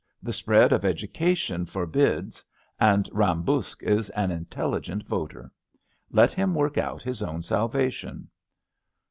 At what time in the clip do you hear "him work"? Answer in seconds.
6.33-6.75